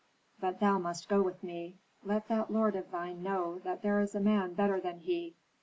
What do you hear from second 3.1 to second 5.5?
know that there is a man better than he.